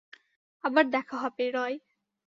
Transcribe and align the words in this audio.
আবার 0.63 0.85
দেখা 0.91 1.15
হবে, 1.17 1.45
রয়। 1.51 1.75